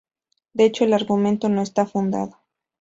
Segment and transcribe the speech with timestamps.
[0.53, 2.39] De hecho, el argumento no está fundado.